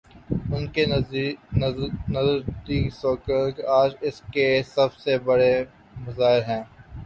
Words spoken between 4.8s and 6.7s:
سے بڑا مظہر ہے۔